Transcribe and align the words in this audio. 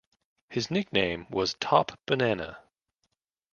His 0.49 0.71
nickname 0.71 1.27
was 1.29 1.53
Top 1.59 1.91
Banana. 2.07 2.57